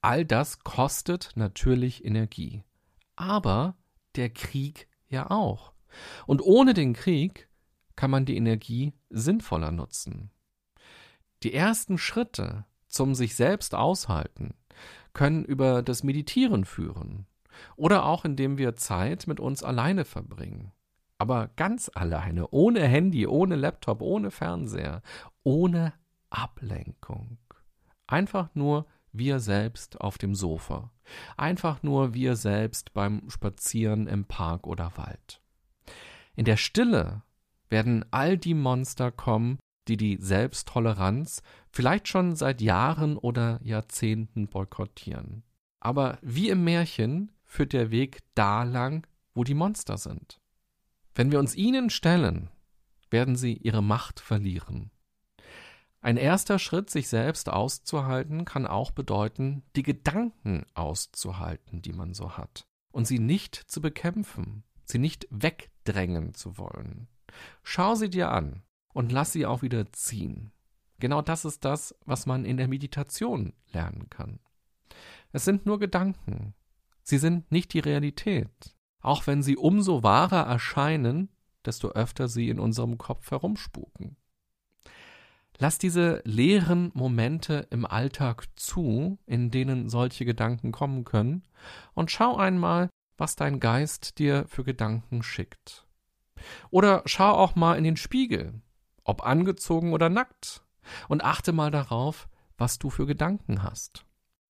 All 0.00 0.24
das 0.24 0.60
kostet 0.60 1.30
natürlich 1.34 2.04
Energie. 2.04 2.62
Aber 3.16 3.76
der 4.16 4.30
Krieg 4.30 4.88
ja 5.08 5.30
auch. 5.30 5.72
Und 6.26 6.42
ohne 6.42 6.74
den 6.74 6.92
Krieg 6.92 7.48
kann 7.96 8.10
man 8.10 8.24
die 8.24 8.36
Energie 8.36 8.94
sinnvoller 9.10 9.70
nutzen. 9.70 10.30
Die 11.42 11.52
ersten 11.52 11.98
Schritte 11.98 12.64
zum 12.86 13.14
sich 13.14 13.34
selbst 13.34 13.74
aushalten 13.74 14.54
können 15.12 15.44
über 15.44 15.82
das 15.82 16.02
Meditieren 16.02 16.64
führen 16.64 17.26
oder 17.76 18.04
auch 18.06 18.24
indem 18.24 18.58
wir 18.58 18.76
Zeit 18.76 19.26
mit 19.26 19.40
uns 19.40 19.62
alleine 19.62 20.04
verbringen. 20.04 20.72
Aber 21.18 21.48
ganz 21.54 21.90
alleine, 21.94 22.48
ohne 22.50 22.80
Handy, 22.80 23.26
ohne 23.26 23.54
Laptop, 23.56 24.02
ohne 24.02 24.30
Fernseher, 24.30 25.02
ohne 25.44 25.92
Ablenkung. 26.30 27.38
Einfach 28.06 28.50
nur 28.54 28.86
wir 29.12 29.40
selbst 29.40 30.00
auf 30.00 30.18
dem 30.18 30.34
Sofa. 30.34 30.90
Einfach 31.36 31.82
nur 31.82 32.14
wir 32.14 32.34
selbst 32.36 32.92
beim 32.92 33.28
Spazieren 33.28 34.06
im 34.06 34.24
Park 34.24 34.66
oder 34.66 34.92
Wald. 34.96 35.40
In 36.34 36.44
der 36.44 36.56
Stille 36.56 37.22
werden 37.68 38.04
all 38.10 38.36
die 38.36 38.54
Monster 38.54 39.12
kommen, 39.12 39.58
die 39.88 39.96
die 39.96 40.18
Selbsttoleranz 40.20 41.42
vielleicht 41.70 42.08
schon 42.08 42.36
seit 42.36 42.60
Jahren 42.60 43.16
oder 43.16 43.60
Jahrzehnten 43.62 44.48
boykottieren. 44.48 45.42
Aber 45.80 46.18
wie 46.22 46.48
im 46.48 46.64
Märchen 46.64 47.32
führt 47.44 47.72
der 47.72 47.90
Weg 47.90 48.20
da 48.34 48.62
lang, 48.62 49.06
wo 49.34 49.44
die 49.44 49.54
Monster 49.54 49.98
sind. 49.98 50.40
Wenn 51.14 51.32
wir 51.32 51.38
uns 51.38 51.54
ihnen 51.54 51.90
stellen, 51.90 52.50
werden 53.10 53.36
sie 53.36 53.54
ihre 53.54 53.82
Macht 53.82 54.20
verlieren. 54.20 54.90
Ein 56.00 56.16
erster 56.16 56.58
Schritt, 56.58 56.90
sich 56.90 57.08
selbst 57.08 57.48
auszuhalten, 57.48 58.44
kann 58.44 58.66
auch 58.66 58.90
bedeuten, 58.90 59.62
die 59.76 59.82
Gedanken 59.82 60.64
auszuhalten, 60.74 61.82
die 61.82 61.92
man 61.92 62.14
so 62.14 62.36
hat, 62.36 62.66
und 62.90 63.06
sie 63.06 63.18
nicht 63.18 63.54
zu 63.54 63.80
bekämpfen, 63.80 64.64
sie 64.84 64.98
nicht 64.98 65.28
wegdrängen 65.30 66.34
zu 66.34 66.58
wollen. 66.58 67.08
Schau 67.62 67.94
sie 67.94 68.10
dir 68.10 68.30
an 68.30 68.62
und 68.92 69.12
lass 69.12 69.32
sie 69.32 69.46
auch 69.46 69.62
wieder 69.62 69.92
ziehen. 69.92 70.52
Genau 70.98 71.22
das 71.22 71.44
ist 71.44 71.64
das, 71.64 71.94
was 72.04 72.26
man 72.26 72.44
in 72.44 72.56
der 72.56 72.68
Meditation 72.68 73.52
lernen 73.72 74.08
kann. 74.08 74.38
Es 75.32 75.44
sind 75.44 75.66
nur 75.66 75.78
Gedanken. 75.78 76.54
Sie 77.02 77.18
sind 77.18 77.50
nicht 77.50 77.72
die 77.72 77.80
Realität. 77.80 78.76
Auch 79.00 79.26
wenn 79.26 79.42
sie 79.42 79.56
umso 79.56 80.02
wahrer 80.02 80.46
erscheinen, 80.46 81.28
desto 81.64 81.90
öfter 81.90 82.28
sie 82.28 82.48
in 82.48 82.60
unserem 82.60 82.98
Kopf 82.98 83.30
herumspuken. 83.30 84.16
Lass 85.58 85.78
diese 85.78 86.22
leeren 86.24 86.90
Momente 86.94 87.66
im 87.70 87.84
Alltag 87.84 88.46
zu, 88.56 89.18
in 89.26 89.50
denen 89.50 89.88
solche 89.88 90.24
Gedanken 90.24 90.72
kommen 90.72 91.04
können, 91.04 91.42
und 91.94 92.10
schau 92.10 92.36
einmal, 92.36 92.88
was 93.16 93.36
dein 93.36 93.60
Geist 93.60 94.18
dir 94.18 94.46
für 94.48 94.64
Gedanken 94.64 95.22
schickt. 95.22 95.86
Oder 96.70 97.02
schau 97.06 97.32
auch 97.32 97.54
mal 97.54 97.76
in 97.76 97.84
den 97.84 97.96
Spiegel, 97.96 98.60
ob 99.04 99.24
angezogen 99.24 99.92
oder 99.92 100.08
nackt, 100.08 100.62
und 101.08 101.24
achte 101.24 101.52
mal 101.52 101.70
darauf, 101.70 102.28
was 102.58 102.78
du 102.78 102.90
für 102.90 103.06
Gedanken 103.06 103.62
hast. 103.62 104.04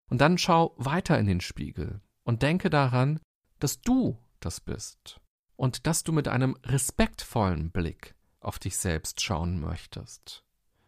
Und 0.09 0.21
dann 0.21 0.39
schau 0.39 0.75
weiter 0.77 1.19
in 1.19 1.27
den 1.27 1.41
Spiegel 1.41 2.01
und 2.25 2.43
denke 2.43 2.71
daran, 2.71 3.21
dass 3.59 3.81
du 3.81 4.19
das 4.41 4.61
bist 4.61 5.21
und 5.57 5.87
dass 5.87 6.05
du 6.05 6.13
mit 6.13 6.29
einem 6.29 6.57
respektvollen 6.65 7.71
Blick 7.71 8.15
auf 8.41 8.59
dich 8.59 8.77
selbst 8.77 9.21
schauen 9.21 9.61
möchtest 9.61 10.45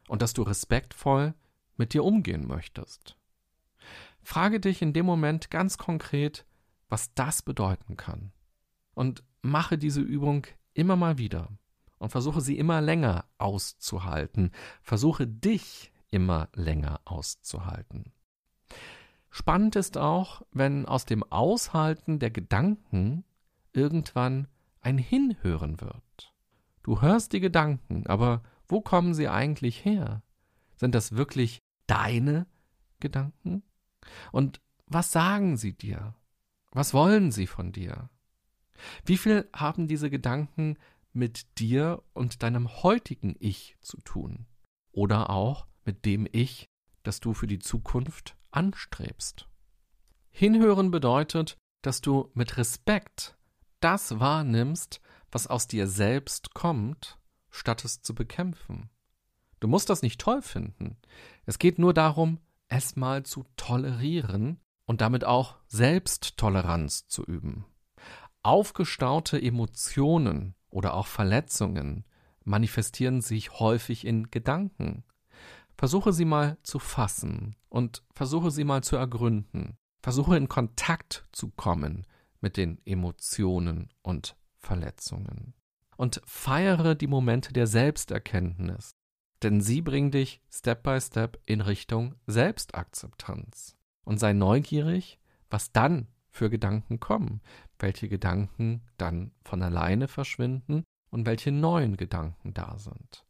und 0.08 0.22
dass 0.22 0.32
du 0.32 0.42
respektvoll 0.42 1.34
mit 1.76 1.94
dir 1.94 2.04
umgehen 2.04 2.46
möchtest. 2.46 3.16
Frage 4.22 4.60
dich 4.60 4.82
in 4.82 4.92
dem 4.92 5.06
Moment 5.06 5.50
ganz 5.50 5.78
konkret, 5.78 6.44
was 6.88 7.14
das 7.14 7.42
bedeuten 7.42 7.96
kann. 7.96 8.32
Und 8.94 9.22
mache 9.42 9.76
diese 9.78 10.00
Übung 10.00 10.46
immer 10.72 10.96
mal 10.96 11.18
wieder 11.18 11.50
und 12.04 12.10
versuche 12.10 12.42
sie 12.42 12.58
immer 12.58 12.82
länger 12.82 13.24
auszuhalten. 13.38 14.50
Versuche 14.82 15.26
dich 15.26 15.90
immer 16.10 16.50
länger 16.54 17.00
auszuhalten. 17.06 18.12
Spannend 19.30 19.74
ist 19.74 19.96
auch, 19.96 20.42
wenn 20.52 20.84
aus 20.84 21.06
dem 21.06 21.24
Aushalten 21.24 22.18
der 22.18 22.30
Gedanken 22.30 23.24
irgendwann 23.72 24.48
ein 24.82 24.98
Hinhören 24.98 25.80
wird. 25.80 26.34
Du 26.82 27.00
hörst 27.00 27.32
die 27.32 27.40
Gedanken, 27.40 28.06
aber 28.06 28.42
wo 28.68 28.82
kommen 28.82 29.14
sie 29.14 29.28
eigentlich 29.28 29.82
her? 29.86 30.22
Sind 30.76 30.94
das 30.94 31.16
wirklich 31.16 31.62
deine 31.86 32.46
Gedanken? 33.00 33.62
Und 34.30 34.60
was 34.86 35.10
sagen 35.10 35.56
sie 35.56 35.72
dir? 35.72 36.14
Was 36.70 36.92
wollen 36.92 37.32
sie 37.32 37.46
von 37.46 37.72
dir? 37.72 38.10
Wie 39.06 39.16
viel 39.16 39.48
haben 39.54 39.88
diese 39.88 40.10
Gedanken 40.10 40.76
mit 41.14 41.58
dir 41.58 42.02
und 42.12 42.42
deinem 42.42 42.82
heutigen 42.82 43.36
Ich 43.38 43.76
zu 43.80 44.00
tun? 44.00 44.46
Oder 44.92 45.30
auch 45.30 45.66
mit 45.84 46.04
dem 46.04 46.26
Ich, 46.30 46.66
das 47.02 47.20
du 47.20 47.34
für 47.34 47.46
die 47.46 47.58
Zukunft 47.58 48.36
anstrebst? 48.50 49.48
Hinhören 50.30 50.90
bedeutet, 50.90 51.56
dass 51.82 52.00
du 52.00 52.30
mit 52.34 52.56
Respekt 52.56 53.36
das 53.80 54.18
wahrnimmst, 54.18 55.00
was 55.30 55.46
aus 55.46 55.66
dir 55.66 55.86
selbst 55.86 56.54
kommt 56.54 57.18
statt 57.54 57.84
es 57.84 58.02
zu 58.02 58.14
bekämpfen. 58.14 58.90
Du 59.60 59.68
musst 59.68 59.88
das 59.88 60.02
nicht 60.02 60.20
toll 60.20 60.42
finden. 60.42 60.96
Es 61.46 61.58
geht 61.58 61.78
nur 61.78 61.94
darum, 61.94 62.40
es 62.68 62.96
mal 62.96 63.22
zu 63.22 63.44
tolerieren 63.56 64.60
und 64.86 65.00
damit 65.00 65.24
auch 65.24 65.56
Selbsttoleranz 65.68 67.06
zu 67.06 67.24
üben. 67.24 67.64
Aufgestaute 68.42 69.40
Emotionen 69.40 70.54
oder 70.74 70.94
auch 70.94 71.06
Verletzungen 71.06 72.04
manifestieren 72.42 73.20
sich 73.20 73.58
häufig 73.60 74.04
in 74.04 74.30
Gedanken. 74.30 75.04
Versuche 75.78 76.12
sie 76.12 76.24
mal 76.24 76.58
zu 76.62 76.78
fassen 76.78 77.56
und 77.68 78.02
versuche 78.12 78.50
sie 78.50 78.64
mal 78.64 78.82
zu 78.82 78.96
ergründen. 78.96 79.78
Versuche 80.02 80.36
in 80.36 80.48
Kontakt 80.48 81.26
zu 81.32 81.50
kommen 81.50 82.06
mit 82.40 82.56
den 82.56 82.80
Emotionen 82.84 83.88
und 84.02 84.36
Verletzungen 84.58 85.54
und 85.96 86.20
feiere 86.26 86.96
die 86.96 87.06
Momente 87.06 87.52
der 87.52 87.68
Selbsterkenntnis, 87.68 88.96
denn 89.42 89.60
sie 89.60 89.80
bringen 89.80 90.10
dich 90.10 90.42
Step 90.50 90.82
by 90.82 91.00
Step 91.00 91.40
in 91.46 91.60
Richtung 91.60 92.16
Selbstakzeptanz. 92.26 93.76
Und 94.04 94.18
sei 94.18 94.32
neugierig, 94.32 95.20
was 95.50 95.72
dann 95.72 96.08
für 96.30 96.50
Gedanken 96.50 97.00
kommen, 97.00 97.40
welche 97.84 98.08
Gedanken 98.08 98.80
dann 98.96 99.30
von 99.44 99.62
alleine 99.62 100.08
verschwinden 100.08 100.84
und 101.10 101.26
welche 101.26 101.52
neuen 101.52 101.98
Gedanken 101.98 102.54
da 102.54 102.78
sind. 102.78 103.26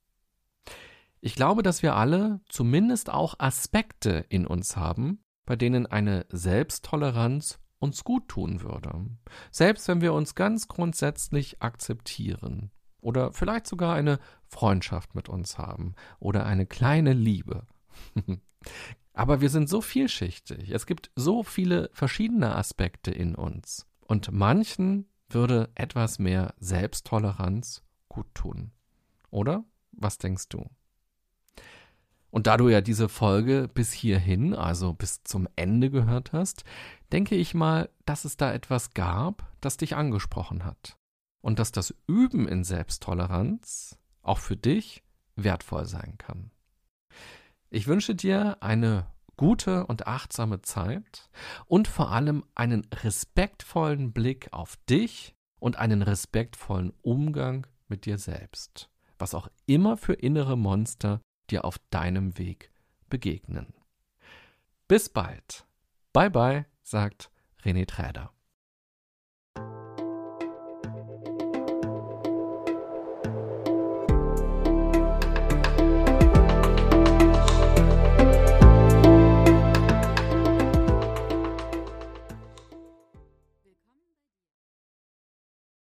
Ich 1.20 1.34
glaube, 1.34 1.64
dass 1.64 1.82
wir 1.82 1.96
alle 1.96 2.40
zumindest 2.48 3.10
auch 3.10 3.34
Aspekte 3.40 4.24
in 4.28 4.46
uns 4.46 4.76
haben, 4.76 5.24
bei 5.44 5.56
denen 5.56 5.86
eine 5.86 6.24
Selbsttoleranz 6.30 7.58
uns 7.80 8.04
gut 8.04 8.28
tun 8.28 8.62
würde. 8.62 9.06
Selbst 9.50 9.88
wenn 9.88 10.00
wir 10.00 10.12
uns 10.12 10.36
ganz 10.36 10.68
grundsätzlich 10.68 11.60
akzeptieren 11.60 12.70
oder 13.00 13.32
vielleicht 13.32 13.66
sogar 13.66 13.96
eine 13.96 14.20
Freundschaft 14.46 15.16
mit 15.16 15.28
uns 15.28 15.58
haben 15.58 15.96
oder 16.20 16.46
eine 16.46 16.66
kleine 16.66 17.12
Liebe. 17.12 17.66
Aber 19.12 19.40
wir 19.40 19.50
sind 19.50 19.68
so 19.68 19.80
vielschichtig. 19.80 20.70
Es 20.70 20.86
gibt 20.86 21.10
so 21.16 21.42
viele 21.42 21.90
verschiedene 21.92 22.54
Aspekte 22.54 23.10
in 23.10 23.34
uns. 23.34 23.86
Und 24.06 24.32
manchen 24.32 25.06
würde 25.28 25.70
etwas 25.74 26.18
mehr 26.18 26.54
Selbsttoleranz 26.58 27.82
gut 28.08 28.26
tun. 28.34 28.70
Oder? 29.30 29.64
Was 29.92 30.18
denkst 30.18 30.48
du? 30.48 30.68
Und 32.30 32.48
da 32.48 32.56
du 32.56 32.68
ja 32.68 32.80
diese 32.80 33.08
Folge 33.08 33.68
bis 33.72 33.92
hierhin, 33.92 34.54
also 34.54 34.92
bis 34.92 35.22
zum 35.22 35.46
Ende 35.54 35.88
gehört 35.90 36.32
hast, 36.32 36.64
denke 37.12 37.36
ich 37.36 37.54
mal, 37.54 37.90
dass 38.06 38.24
es 38.24 38.36
da 38.36 38.52
etwas 38.52 38.92
gab, 38.92 39.48
das 39.60 39.76
dich 39.76 39.94
angesprochen 39.94 40.64
hat. 40.64 40.98
Und 41.42 41.60
dass 41.60 41.70
das 41.70 41.94
Üben 42.08 42.48
in 42.48 42.64
Selbsttoleranz 42.64 43.98
auch 44.22 44.38
für 44.38 44.56
dich 44.56 45.04
wertvoll 45.36 45.86
sein 45.86 46.18
kann. 46.18 46.50
Ich 47.70 47.86
wünsche 47.86 48.14
dir 48.16 48.56
eine 48.60 49.06
gute 49.36 49.86
und 49.86 50.06
achtsame 50.06 50.62
Zeit 50.62 51.28
und 51.66 51.88
vor 51.88 52.10
allem 52.10 52.44
einen 52.54 52.86
respektvollen 52.92 54.12
Blick 54.12 54.52
auf 54.52 54.76
dich 54.88 55.34
und 55.58 55.78
einen 55.78 56.02
respektvollen 56.02 56.92
Umgang 57.02 57.66
mit 57.88 58.06
dir 58.06 58.18
selbst, 58.18 58.90
was 59.18 59.34
auch 59.34 59.48
immer 59.66 59.96
für 59.96 60.14
innere 60.14 60.56
Monster 60.56 61.20
dir 61.50 61.64
auf 61.64 61.78
deinem 61.90 62.38
Weg 62.38 62.70
begegnen. 63.08 63.72
Bis 64.88 65.08
bald. 65.08 65.66
Bye 66.12 66.30
bye, 66.30 66.66
sagt 66.82 67.30
René 67.62 67.86
Träder. 67.86 68.33